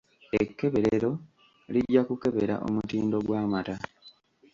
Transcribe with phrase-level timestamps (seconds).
[0.41, 1.11] Ekkeberero
[1.73, 3.75] lijja kukebera omutindo gw'amata.